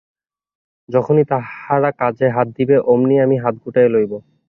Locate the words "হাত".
2.29-2.47, 3.43-3.55